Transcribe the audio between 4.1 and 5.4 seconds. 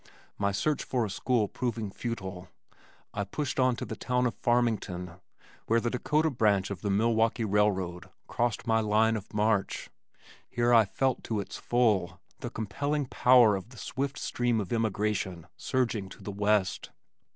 of Farmington,